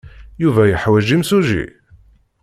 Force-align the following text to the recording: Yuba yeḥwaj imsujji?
Yuba 0.43 0.63
yeḥwaj 0.65 1.07
imsujji? 1.15 1.65